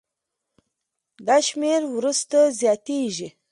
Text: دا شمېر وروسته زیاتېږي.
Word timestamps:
دا 1.27 1.37
شمېر 1.47 1.81
وروسته 1.95 2.37
زیاتېږي. 2.59 3.29